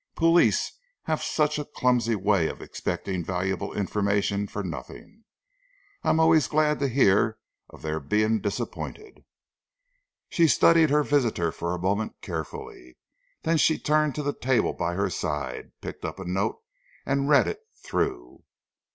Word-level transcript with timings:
"Police 0.15 0.71
have 1.03 1.21
such 1.21 1.59
a 1.59 1.63
clumsy 1.63 2.15
way 2.15 2.47
of 2.47 2.59
expecting 2.59 3.23
valuable 3.23 3.71
information 3.77 4.47
for 4.47 4.63
nothing. 4.63 5.25
I'm 6.01 6.19
always 6.19 6.47
glad 6.47 6.79
to 6.79 6.87
hear 6.87 7.37
of 7.69 7.83
their 7.83 7.99
being 7.99 8.41
disappointed." 8.41 9.23
She 10.27 10.47
studied 10.47 10.89
her 10.89 11.03
visitor 11.03 11.51
for 11.51 11.75
a 11.75 11.79
moment 11.79 12.15
carefully. 12.23 12.97
Then 13.43 13.57
she 13.57 13.77
turned 13.77 14.15
to 14.15 14.23
the 14.23 14.33
table 14.33 14.73
by 14.73 14.95
her 14.95 15.11
side, 15.11 15.71
picked 15.81 16.03
up 16.03 16.17
a 16.19 16.25
note 16.25 16.57
and 17.05 17.29
read 17.29 17.45
it 17.47 17.59
through. 17.85 18.43